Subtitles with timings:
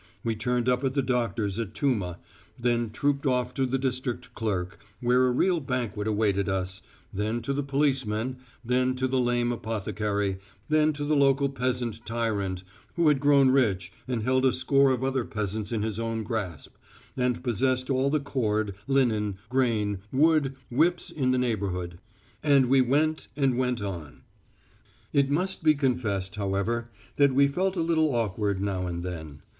[0.23, 2.17] We turned up at the doctor's at Tuma,
[2.59, 6.81] then trooped off to the district clerk, where a real banquet awaited us,
[7.13, 12.63] then to the policeman, then to the lame apothecary, then to the local peasant tyrant
[12.95, 16.77] who had grown rich and held a score of other peasants in his own grasp,
[17.15, 21.99] and possessed all the cord, linen, grain, wood, whips in the neighbourhood.
[22.41, 24.23] And we went and went on!
[25.13, 29.43] It must be confessed, however, that we felt a little awkward now and then.